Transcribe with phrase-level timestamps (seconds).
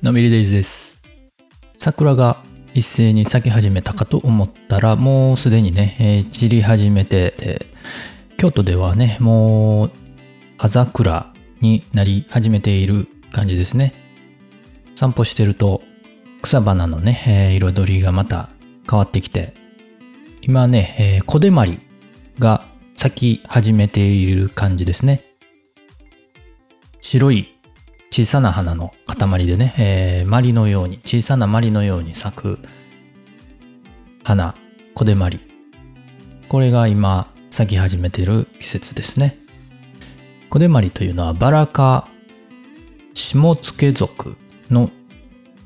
[0.00, 1.02] のびりデイズです。
[1.76, 7.66] 桜が一斉に咲き始めたかと思ったら、もうすでにね、えー散り始めてて、
[8.36, 9.90] 京都ではね、もう、
[10.56, 13.92] 葉桜になり始めている感じですね。
[14.94, 15.82] 散歩してると、
[16.42, 18.50] 草花のね、えー彩りがまた
[18.88, 19.52] 変わってきて、
[20.42, 21.80] 今ね、えー小手まり
[22.38, 22.64] が
[22.94, 25.25] 咲き始めている感じですね。
[27.06, 27.56] 白い
[28.10, 32.58] 小さな花の塊でね、えー、マリのように、小さなマリのように咲く
[34.24, 34.56] 花、
[34.92, 35.38] 小手まり。
[36.48, 39.36] これが今咲き始めている季節ですね。
[40.50, 42.08] 小手まりというのはバラ科
[43.14, 44.36] 下付属
[44.68, 44.90] の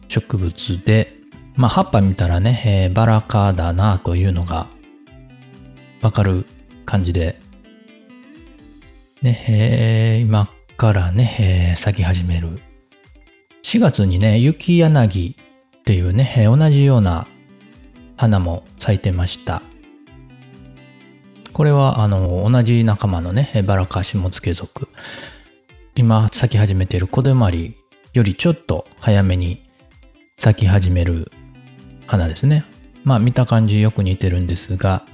[0.08, 1.16] 植物で、
[1.54, 4.66] まあ葉っぱ見たらね、えーバラ科だなというのが
[6.02, 6.44] わかる
[6.84, 7.40] 感じで、
[9.22, 12.58] ね、えー今からね、えー咲き始める。
[13.64, 15.36] 4月にね、雪柳
[15.78, 17.26] っていうね、同じような
[18.16, 19.60] 花も咲いてました。
[21.52, 24.88] これは、あの、同じ仲間のね、えーバラ科下付属。
[25.96, 27.76] 今咲き始めている小手まり
[28.14, 29.68] よりちょっと早めに
[30.38, 31.30] 咲き始める
[32.06, 32.64] 花ですね。
[33.04, 35.04] まあ見た感じよく似てるんですが、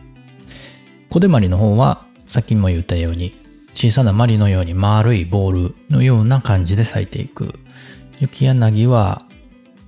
[1.11, 3.46] 小手まりの方はさっきも言ったように
[3.77, 7.53] 小さなマリのように丸いボールのような感じで咲いていく。
[8.19, 9.27] 雪柳は、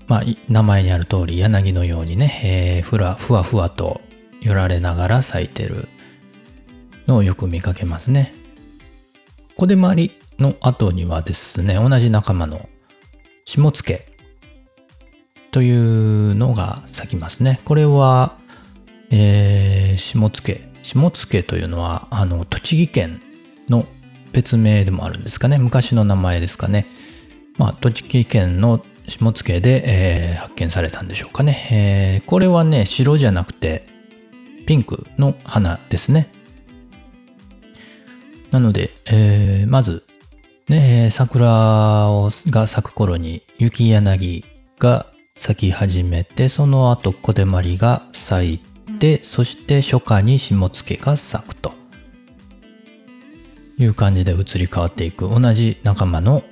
[0.06, 4.02] まあ名前にある通り柳のようにね、えーふらふわふわと
[4.42, 5.88] 揺られながら咲いてる
[7.06, 8.34] のをよく見かけますね。
[9.56, 12.68] 小手まりの後にはですね、同じ仲間の
[13.46, 14.06] 下付
[15.50, 17.62] というのが咲きますね。
[17.64, 18.36] これは、
[19.08, 23.22] えー下付下付というのはあの栃木県
[23.68, 23.86] の
[24.32, 25.58] 別名でもあるんですかね。
[25.58, 26.86] 昔の名前ですかね。
[27.56, 33.86] まあ栃木県の下付で、えー発見されたんでしょうかね、えーこれはね白じゃなくて
[34.66, 36.30] ピンクの花ですね。
[38.50, 40.04] なので、えーまず
[40.68, 44.44] ね、桜をが咲く頃に雪柳
[44.78, 45.06] が
[45.38, 48.58] 咲き始めてその後小手まりが咲い
[48.98, 51.72] てそして初夏に下付が咲くと。
[53.78, 55.28] いう感じで移り変わっていく。
[55.28, 56.42] 同じ仲間の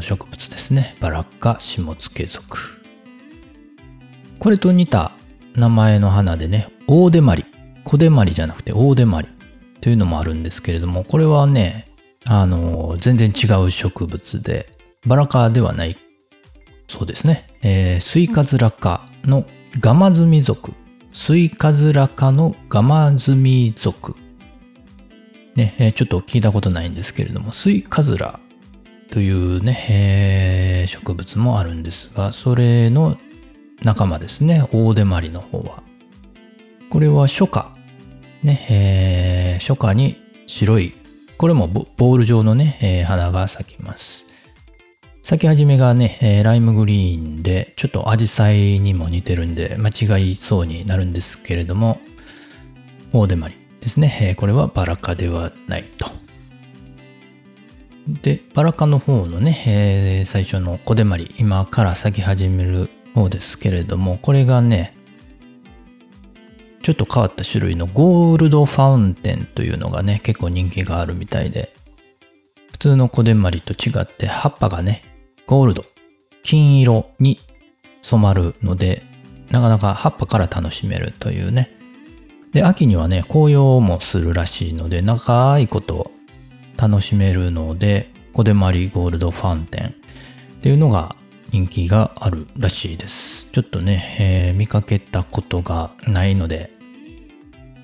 [0.00, 0.96] 植物ですね。
[1.00, 2.58] バラ科下付属
[4.38, 5.12] これと似た
[5.54, 7.44] 名前の花でね大手まり。
[7.86, 9.28] 小手まりじゃなくて大手まり
[9.80, 11.88] というのもあるんですけれどもこれはね
[12.24, 14.68] あの全然違う植物で
[15.06, 15.96] バラ科ではない
[16.88, 19.46] そうですね、えー、スイカズラ科の
[19.78, 20.72] ガマズミ属
[21.12, 24.16] スイカズラ科のガマズミ属
[25.56, 28.38] ね、ちょっと聞いたことないんですけれどもスイカズラ
[29.10, 33.16] というね、えー植物もあるんですがそれの
[33.82, 35.82] 仲間ですね大手まりの方は。
[36.90, 37.68] これは初夏。
[38.42, 40.94] ね、えー初夏に白い。
[41.38, 44.24] これもボール状のね、えー花が咲きます。
[45.22, 52.00] 咲き始めがね、えーライムグリーンで、ちょっとアジサイにも似てるんで、間違いそうになるんですけれども、
[53.12, 53.65] 大手まり。
[53.86, 54.18] ですね。
[54.20, 56.10] えこれはバラ科ではないと。
[58.08, 64.96] で、バラ科の方のね、え最初の小手まり、今から咲き始める方ですけれども、これがね、
[66.82, 71.72] ちょっと変わった種類のゴールドファウンテンというのがね、結構人気があるみたいで、
[72.72, 75.02] 普通の小手まりと違って葉っぱがね、
[75.46, 75.84] ゴールド、
[76.42, 77.38] 金色に
[78.02, 79.04] 染まるので、
[79.52, 81.75] なかなか葉っぱから楽しめるというね。
[82.56, 86.10] で、秋にはね、紅葉もするらしいので、長いこと
[86.78, 89.92] 楽しめるので、小手まりゴールドファンテンっ
[90.62, 91.16] ていうのが
[91.50, 93.46] 人気があるらしいです。
[93.52, 96.70] ちょっとね、えー見かけたことがないので、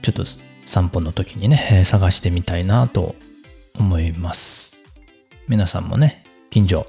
[0.00, 0.24] ちょっと
[0.64, 3.14] 散歩の時にね、探してみたいなと
[3.78, 4.82] 思います。
[5.48, 6.86] 皆さんもね、近所、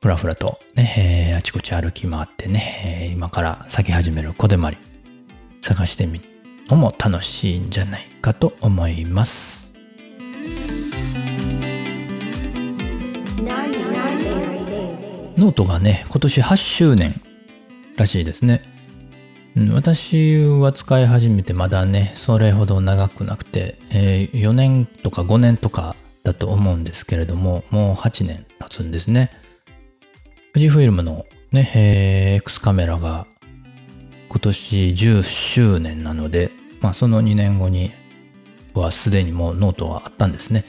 [0.00, 4.78] ふらふらとね、えーあちこち歩き回ってね、今から咲き始める小手まり、
[5.60, 6.29] 探してみる
[6.70, 9.72] のも楽しいんじゃないかと思います。
[15.36, 17.20] ノートがね、今年8周年
[17.96, 18.62] らしいですね。
[19.56, 29.32] うん私は使い始めてまだね、それほど長くなくて、えー4年とか5年とかだと思うんですけれども、もう8年経つんですね。
[30.52, 33.26] 富士フイルムのね、えー X カメラが
[34.28, 37.92] 今年10周年なので、まあその2年後に
[38.74, 40.64] はすでにもうノートはあったんですね。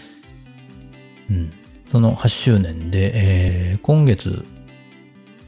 [1.30, 1.54] うん。
[1.92, 4.46] その8周年で、えー今月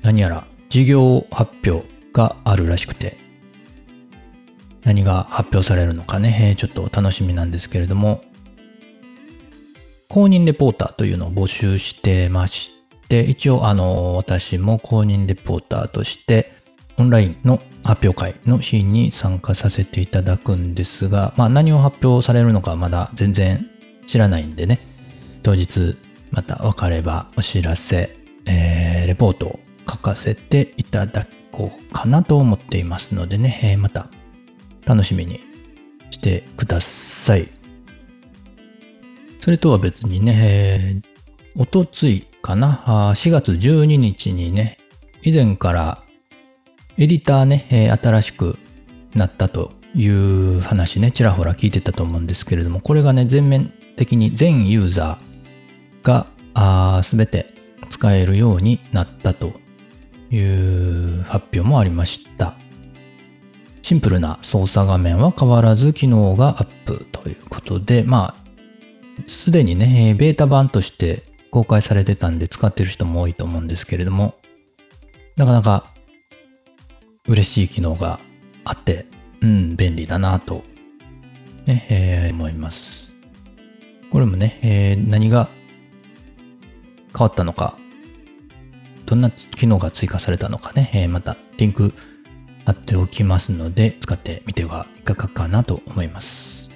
[0.01, 3.18] 何やら事業発表があるらしくて
[4.83, 8.21] 何が発表されるのかね、えちょっと楽しみなんですけれども
[10.10, 12.71] 公認レポーターというのを募集してまし
[13.07, 16.54] て一応あの私も公認レポーターとして
[16.98, 23.70] オンラインの発表会の日に参加させていただくんですが、まあ、何を発表されるのかまだ全然
[24.08, 24.80] 知らないんでね。
[25.44, 25.98] 当日
[26.32, 34.10] また分かればお知らせ、えーレポートを書かせていただこうかなと思っていますのでね、えーまた
[34.86, 35.42] 楽しみに
[36.10, 37.50] してください。
[39.42, 41.14] それとは別にね、えー
[41.56, 44.80] おとついかな、4月12日にね、
[45.22, 46.03] 以前から
[46.98, 48.57] エディターね、えー新しく
[49.16, 57.54] なったという話ね、ちらほら聞いてたと思うんですけれども、これがね、全面的に全ユーザーがすべて
[57.90, 59.54] 使えるようになったと
[60.31, 62.56] いう発表もありました。
[63.81, 68.44] シンプルな操作画面は変わらず機能がアップということで、まあ、
[69.28, 74.36] すでにね、ベータ版として公開されてたんで使ってる人も多いと思うんですけれども、
[75.36, 75.93] なかなか
[77.25, 78.20] 嬉しい機能が
[78.66, 79.06] あって、
[79.42, 80.64] うん、便利だなと、
[81.66, 83.14] ね、えー思います。
[84.12, 85.48] これもね、えー何が
[87.18, 87.78] 変わったのか、
[89.06, 91.94] どんな機能が追加されたのかね、えーまたリンク
[92.66, 96.72] 貼っておきますので、使ってみてはいかがかなと思います。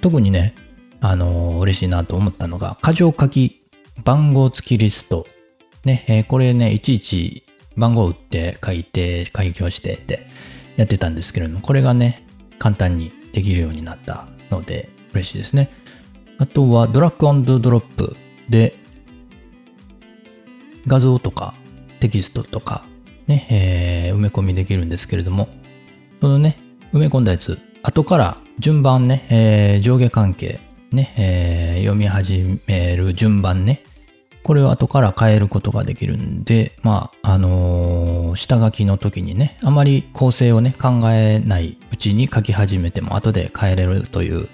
[0.00, 0.54] 特にね、
[1.00, 3.60] あのー嬉しいなと思ったのが、箇条書き
[4.04, 5.26] 番号付きリスト。
[5.84, 7.44] ね、えーこれね、いちいち
[7.76, 10.26] 番号打って書いて、開業してって
[10.76, 12.26] やってたんですけれども、これがね、
[12.58, 15.70] 簡単にできるようになったので、嬉しいですね。
[16.38, 18.16] あとは、ドラッグドロップ
[18.48, 18.74] で、
[20.86, 21.54] 画像とか
[22.00, 22.84] テキストとか、
[23.26, 25.48] ね、えー埋め込みできるんですけれども、
[26.20, 26.58] そのね、
[26.92, 30.60] 埋め込んだやつ、後から順番ね、えー上下関係、
[30.90, 33.82] ね、えー読み始める順番ね、
[34.42, 44.48] これを後から変えることができるんで、まあ、あのー下書きの時にね、あまり構成をね、考えないうちに書き始めても後で変えれるという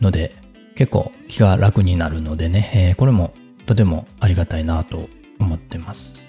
[0.00, 0.34] ので、
[0.76, 3.32] 結構気が楽になるのでね、えーこれも
[3.66, 5.08] とてもありがたいなと
[5.38, 6.26] 思ってます。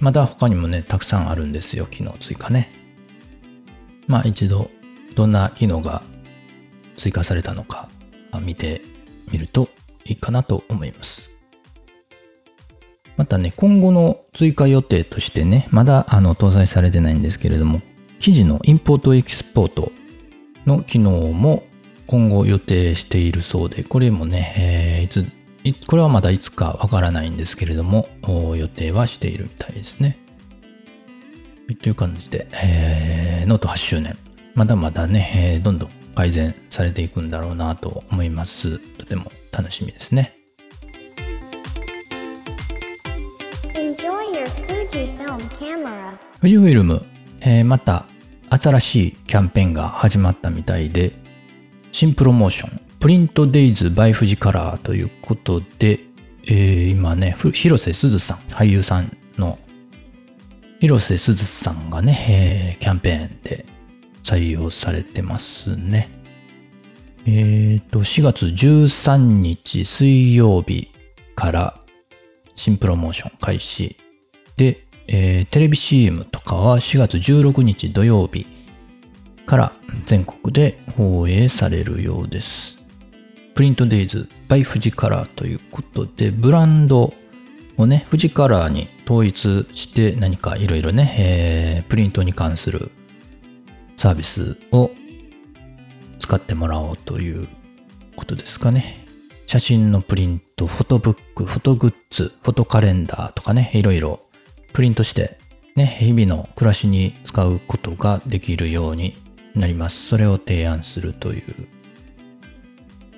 [0.00, 2.72] また他にもね、たくさんあるんですよ、機能追加ね。
[4.06, 4.70] まあ一度、
[5.14, 6.02] どんな機能が
[6.96, 7.88] 追加されたのか
[8.40, 8.82] 見て
[9.32, 9.68] みると
[10.08, 11.30] いいかなと思います。
[13.16, 17.82] またね、今後の追加予定としてね、まだあの搭載されてないんですけれども、
[18.20, 19.92] 記事のインポートエキスポート
[20.66, 21.64] の機能も
[22.06, 25.26] 今後予定しているそうで、これもね、えーいつ、
[25.64, 28.08] いこれはまだいつかわからないんですけれども、
[28.56, 30.18] 予定はしているみたいですね。
[31.82, 34.16] という感じで、えーノート8周年、
[34.54, 38.80] まだまだね、えーどんどん改善されていくんだろうなと思います。
[38.98, 40.36] とても楽しみですね。
[46.40, 47.06] 富士フィルム、
[47.40, 48.06] えーまた
[48.50, 51.12] 新しいキャンペーンが始まったみたいで、
[51.92, 56.00] 新プロモーション、プリントデイズ by 富士カラーということで、
[56.48, 59.56] えー今ね、ふ広瀬すずさん、俳優さんの
[60.80, 63.77] 広瀬すずさんがね、えーキャンペーンで
[64.28, 66.10] 採用されてますね。
[67.26, 70.90] えっ、と、4月13日水曜日
[71.34, 71.80] から
[72.54, 73.96] 新プロモーション開始
[74.58, 78.46] で、えーテレビ CM とかは4月16日土曜日
[79.46, 79.72] から
[80.04, 82.76] 全国で放映されるようです。
[83.54, 87.14] プリントデイズ by 富士カラーということで、ブランド
[87.78, 92.90] をね、富士カラーに統一して何かいろいろね、えープリントに関する
[93.98, 94.92] サービスを
[96.20, 97.48] 使ってもらおうという
[98.14, 99.04] ことですかね。
[99.48, 104.20] 写真のプリント、フォトブック、フォトグッズ、フォトカレンダーとかね、いろいろ
[104.72, 105.36] プリントして、
[105.74, 109.16] ね、日々の暮らしに使うことができるように
[109.56, 110.06] なります。
[110.06, 111.66] それを提案するという、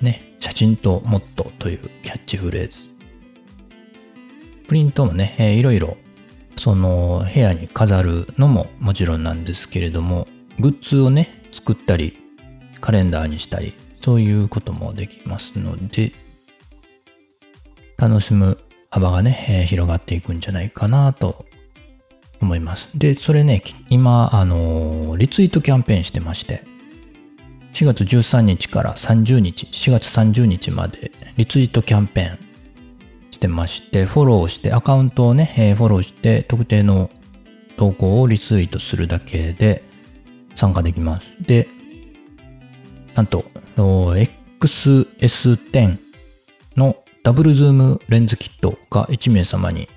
[0.03, 2.79] ね、写真とモットというキャッチフレーズ。
[4.67, 5.97] プリントもね、いろいろ、
[6.57, 10.27] その部屋に飾るのももちろんなんですけれども、
[10.61, 12.15] グッズをね、作ったり、
[12.81, 16.11] カレンダーにしたり、そういうこともできますので、
[17.97, 18.59] 楽しむ
[18.91, 21.45] 幅がね、えー広がっていくんじゃないかなと
[22.41, 22.89] 思います。
[22.93, 26.63] で、それね、今、あのーリツイートキャンペーンしてまして、
[27.73, 32.39] 4月13日から30日、4月30日までリツイートキャンペーン
[33.31, 37.09] してまして、フォローして、アカウントをね、えーフォローして、特定の
[37.77, 39.89] 投稿をリツイートするだけで
[40.55, 41.27] 参加できます。
[41.41, 41.67] で、
[43.15, 45.97] なんと、XS10
[46.75, 49.87] のダブルズームレンズキットが1名様に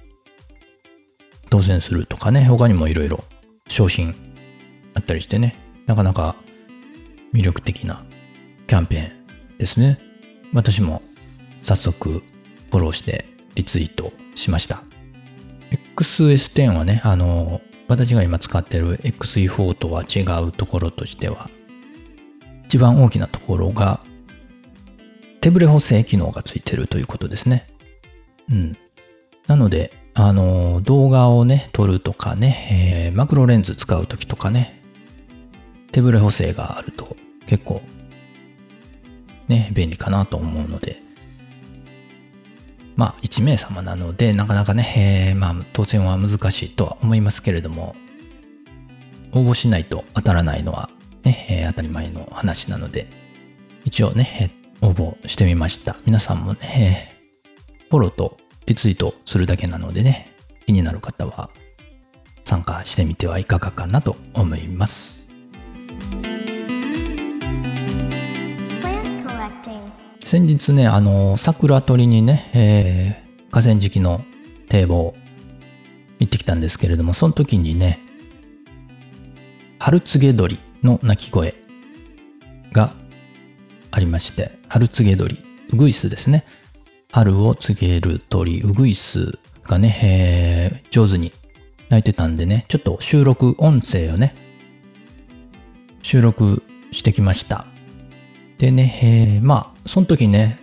[1.51, 3.25] 当選するとかね、他にもいろいろ
[3.69, 4.15] 商品
[4.95, 5.57] あったりしてね、
[5.87, 6.37] なかなか
[7.33, 8.05] 魅力的な
[8.67, 9.99] キャンペーンですね。
[10.53, 11.03] 私も
[11.63, 14.83] 早速フォローしてリツイートしました。
[15.97, 21.51] XS10 はね、あの、私が今使ってる XE4 とは違うところとしては、
[22.67, 24.01] 一番大きなところが
[25.45, 27.67] 手ブレ補正機能がついてるということですね。
[28.51, 28.77] うん。
[29.47, 34.81] なので、あの、動画をね、撮るとかね、えーマクロレンズ使うときとかね、
[35.93, 37.15] 手ブレ補正があると
[37.47, 37.83] 結構、
[39.47, 41.04] ね、便利かなと思うので、
[42.97, 47.97] まあ、1名様なので、なかなかね、えーまあ、当選は難しいとは思いますけれども、
[49.33, 50.91] 応募しないと当たらないのは、
[51.25, 53.09] ね、えー当たり前の話なので、
[53.85, 55.97] 一応ね、えー応募してみました。
[56.05, 57.15] 皆さんもね、えー
[57.91, 58.37] フォローと
[58.67, 60.35] リツイートするだけなのでね、
[60.67, 61.51] 気になる方は
[62.45, 65.14] 参加してみてはいかがかなと思います。
[70.35, 74.25] 先日ね、あの、桜取りにね、えー河川敷の
[74.69, 75.15] 堤防
[76.19, 78.01] 行ってきたんですけれども、その時にね、
[79.79, 81.55] 春告げ鳥の鳴き声
[82.73, 82.95] が
[83.93, 85.39] ありまして、春告げ鳥、
[85.73, 86.45] ウグイスですね。
[87.13, 91.33] 春を告げる鳥、ウグイスがね、えー上手に
[91.91, 94.35] 鳴いてたんでね、ちょっと収録、音声をね、
[96.03, 97.67] 収録してきました。
[98.59, 100.61] でね、えーまあ、その時ね、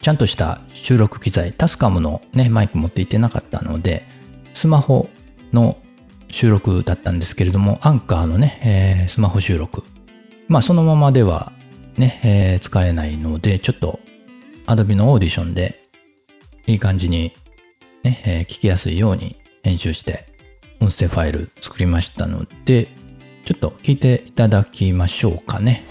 [0.00, 4.06] ちゃんとした収録機材、タスカムのね、マイク持っていってなかったので、
[4.54, 5.08] スマホ
[5.52, 5.78] の
[6.30, 9.82] 収録だったんですけれども、アンカーのね、えースマホ収録。
[10.48, 11.52] まあ、そのままでは
[11.96, 14.00] ね、えー使えないので、ちょっと
[14.66, 15.84] Adobe のオーディションで
[16.66, 17.32] いい感じに、
[18.02, 20.26] ね、えー聞きやすいように編集して
[20.80, 22.88] 音声ファイル作りましたので、
[23.44, 25.86] ちょっと聞いていただきましょうかね。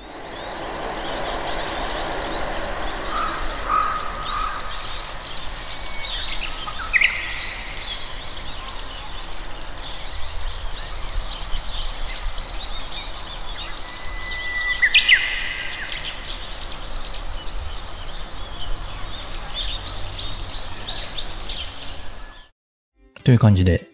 [23.28, 23.90] という感じで、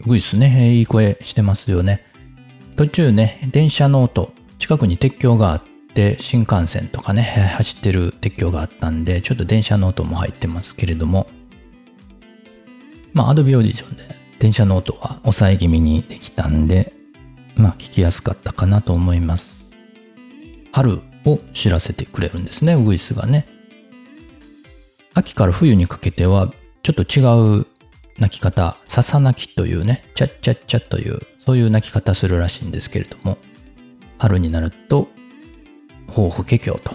[0.00, 2.04] ウグイスね、いい声してますよね。
[2.74, 5.62] 途中ね、電車の音、近くに鉄橋があっ
[5.94, 7.22] て、新幹線とかね、
[7.58, 11.28] 走ってる鉄橋があったんで、ちょっと電車の音も入ってますけれども、
[13.12, 16.92] まあ、Adobe Audition で電車の音は抑え気味にできたんで、
[17.54, 19.62] まあ、聞きやすかったかなと思います。
[20.72, 23.46] 春を知らせてくれるんですね、ウグイスがね。
[25.14, 27.66] 秋から冬にかけては、ちょっと違う
[28.22, 33.36] 鳴き方、ささ鳴きというね、チャッチャッチャという、そういう鳴き方するらしいんですけれども、
[34.16, 35.08] 春になると、
[36.06, 36.92] ほうふけきょうと、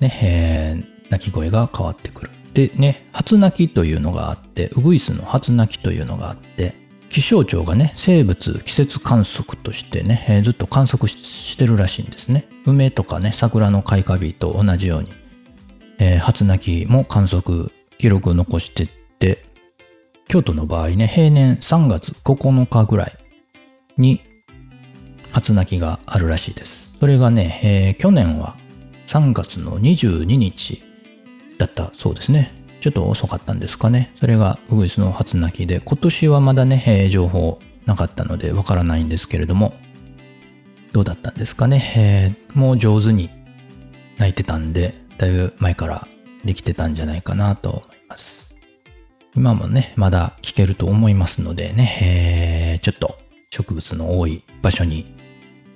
[0.00, 2.30] ね、えー鳴き声が変わってくる。
[2.52, 6.74] でね、初鳴きというのがあって、ウグイスの初鳴きというのがあって、
[7.10, 12.48] 気象庁がね、生物季節観測としてね、えーずっと観測してるらしいんですね。
[12.64, 15.12] 梅とかね、桜の開花日と同じように、
[15.98, 18.88] えー初鳴きも観測記録残してっ
[19.20, 19.45] て、
[20.28, 23.16] 京都の場合ね、平年3月9日ぐらい
[23.96, 24.20] に
[25.30, 26.90] 初鳴きがあるらしいです。
[26.98, 28.56] それがね、えー去年は
[29.06, 30.82] 3月の22日
[31.58, 32.52] だったそうですね。
[32.80, 34.12] ちょっと遅かったんですかね。
[34.18, 39.74] それがウグイスの初鳴きで、今年はまだね、えー情報なかったのでわからないんですけれども、
[40.92, 41.92] どうだったんですかね。
[41.96, 43.30] えーもう上手に
[44.18, 46.08] 鳴いてたんで、だいぶ前から
[46.44, 48.35] できてたんじゃないかなと思います。
[49.36, 53.18] 今もね、まだ聞けると思いますのでね、えーちょっと
[53.50, 55.14] 植物の多い場所に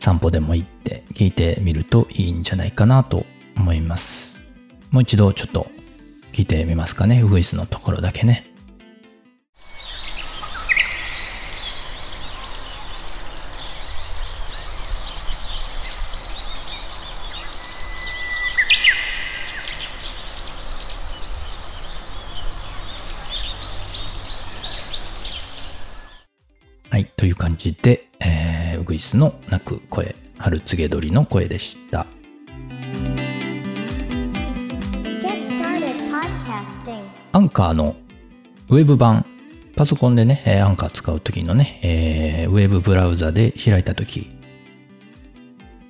[0.00, 3.26] 散歩でも行って聞いてみるといいんじゃないかなと
[3.57, 4.37] 思います。
[4.90, 5.67] もう一度ちょっと
[6.33, 8.50] 聞いてみますかね、ウグイスのところだけね。
[29.00, 32.07] スの鳴く声、春告げ鳥の声でした。
[37.33, 37.97] アンカーの
[38.69, 39.25] ウェブ版、
[39.76, 44.30] パソコンでね、えーアンカー使う時のね、えーウェブブラウザで開いた時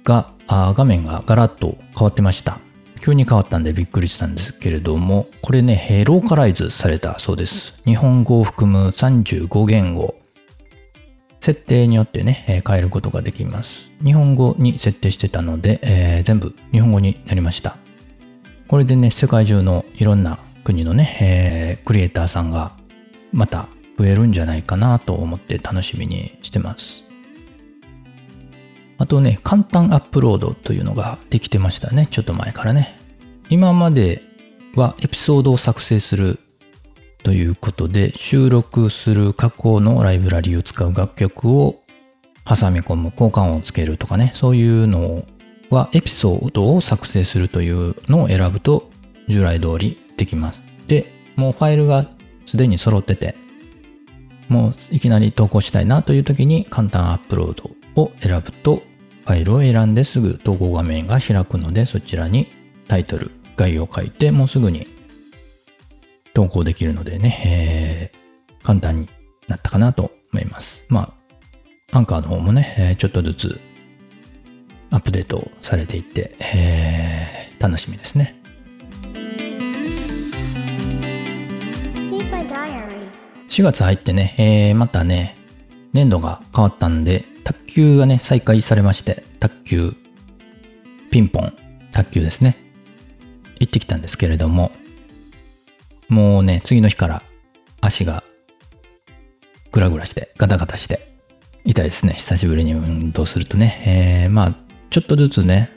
[0.05, 2.61] が、あー画面がガラッと変わってました。
[3.03, 7.73] 急に変わったんでびっくりしたんですけれども、これね、えーローカライズされたそうです。
[7.87, 10.20] 日本語を含む35言語、
[11.41, 13.91] 設定によってね、え変えることができます。
[14.05, 17.77] 日本語に設定してたので、えー全部日本語になりました。
[18.69, 22.73] これでね、世界中のいろんな国のね、えークリエイターさんが
[23.33, 23.69] また
[23.99, 27.03] 増えるんじゃないかなと思って楽しみにしてます。
[28.99, 32.07] あとね、簡単アップロードというのができてましたね。
[32.11, 32.99] ちょっと前からね。
[33.49, 34.23] 今まで
[34.75, 36.39] はエピソードを作成する
[37.23, 41.83] ということで、収録する加工のライブラリを使う楽曲を
[42.45, 45.25] 挟み込む、交換をつけるとかね、そういうの
[45.71, 48.91] はエピソードを作成するというのを選ぶと
[49.29, 50.61] 従来通りできます。
[50.87, 52.07] で、もうファイルが
[52.47, 53.37] すでに揃ってて、
[54.49, 57.71] もういきなり投稿したいなという時に簡単アップロード
[58.03, 58.83] を選ぶと
[59.25, 62.49] ファイルを選んですぐ投稿画面が開くのでそちらに
[62.89, 64.89] タイトル、概要を書いてもうすぐに
[66.41, 68.21] 投稿できるのでね、えー
[68.63, 69.09] 簡単に
[69.49, 70.85] なったかなと思います。
[70.89, 71.15] ま
[71.93, 73.61] あ、アンカーの方もね、ちょっとずつ
[74.91, 78.41] アップデートされていって、えー楽しみですね。
[83.49, 85.37] 4月入ってね、えーまたね、
[85.93, 89.95] 年度が変わったんで、卓球がね、再開されまして、卓球、
[91.11, 91.55] ピンポン、
[91.93, 92.57] 卓球ですね。
[93.59, 94.71] 行ってきたんですけれども、
[96.11, 97.23] もうね、次の日から
[97.81, 98.25] 足が
[99.71, 101.15] グラグラして、ガタガタして、
[101.65, 102.15] 痛いですね。
[102.15, 104.25] 久しぶりに運動するとね。
[104.25, 104.55] えーまあ、
[104.91, 105.71] ちょっとずつね、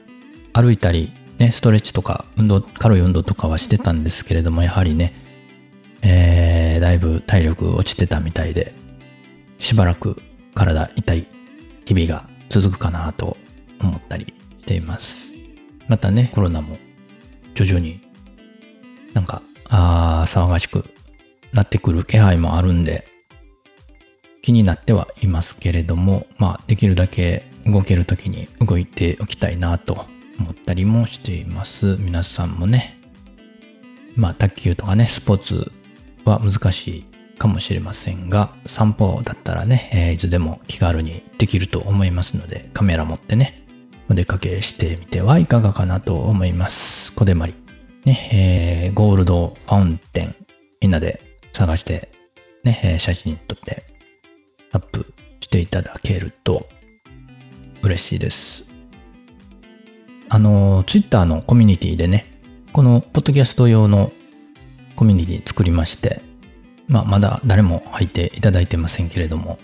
[0.51, 5.13] 歩いたり、ね、ストレッチとか、運動、軽い運動とかはしてたんですけれども、やはりね、
[6.01, 8.73] えーだいぶ体力落ちてたみたいで、
[9.59, 10.19] しばらく
[10.55, 11.27] 体痛い
[11.85, 13.37] 日々が続くかなと
[13.79, 15.31] 思ったりしています。
[15.87, 16.77] またね、コロナも
[17.53, 18.01] 徐々に
[19.13, 19.43] なんか、
[19.75, 20.85] あー騒がしく
[21.51, 23.07] なってくる気配もあるんで、
[24.43, 30.05] 気になってはいますけれども、まあ、できるだけ動ける時に動いておきたいなと
[30.37, 31.97] 思ったりもしています。
[31.99, 32.99] 皆さんもね、
[34.15, 35.71] まあ、卓球とかね、スポーツ
[36.23, 37.05] は難しい
[37.39, 43.65] かもしれませんが、散歩だったらね、えーいつでも気軽にできると思いますので、カメラ持ってね、
[44.07, 47.11] お出かけしてみてはいかがかなと思います。
[47.13, 47.62] 小手まり。
[48.05, 48.29] ね、
[48.85, 50.35] えーゴールドファウンテン、
[50.81, 51.21] みんなで
[51.53, 52.09] 探して、
[52.63, 53.83] ね、えー写真撮って
[54.71, 56.67] アップしていただけると
[57.81, 58.65] 嬉しいです。
[60.29, 62.25] あの、ツイッターのコミュニティでね、
[62.73, 64.11] このポッドキャスト用の
[64.95, 66.21] コミュニティ作りまして、
[66.87, 69.59] まあ、まだ誰も入っていただいてませんけれども、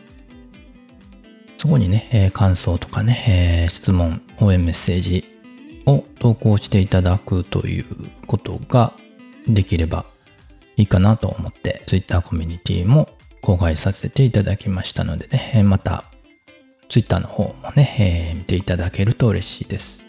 [1.58, 5.26] そこにね、えー感想とかね、えー質問、応援メッセージ
[5.86, 7.86] を投稿していただくという
[8.28, 8.94] ことが
[9.48, 10.06] できれば
[10.78, 13.10] いいかなと思って、Twitter コミュニティも
[13.42, 16.06] 公開させていただきましたのでね、また
[16.90, 20.02] Twitter の方もね、えー見ていただけると嬉しいです。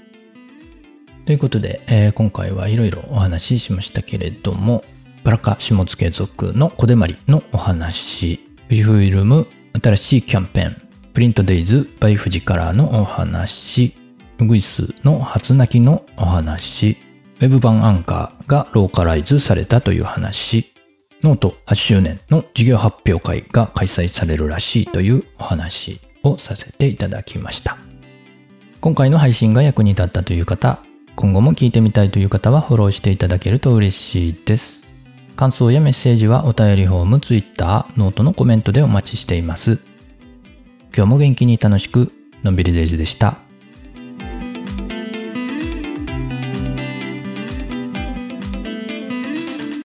[1.27, 4.85] ということで、えー今回はいろいろお話ししましたけれども、
[5.23, 9.47] バラ科シモツケ属のコデマリのお話、富士フイルム
[9.83, 13.95] 新しいキャンペーン、プリントデイズ by 富士カラーのお話、
[14.41, 16.97] ウグイスの初鳴きのお話、
[17.41, 20.73] ウェブ版アンカーがローカライズされたという話、
[21.23, 27.77] ノート8周年の事業発表会が開催されるらしいというお話をさせていただきました。
[28.81, 30.81] 今回の配信が役に立ったという方、
[31.17, 34.81] 今後も聞いてみたいという方はフォローしていただけると嬉しいです。
[35.37, 39.79] 感想やメッセージはお便りフォーム、Twitter、ノートのコメントでお待ちしています。
[40.97, 42.11] 今日も元気に楽しく、
[42.43, 43.50] のんびりデイズでした。